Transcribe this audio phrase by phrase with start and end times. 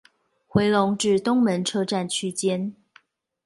[0.47, 2.73] 迴龍至東門車站區間